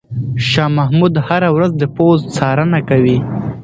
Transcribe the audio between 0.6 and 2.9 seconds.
محمود هره ورځ د پوځ څارنه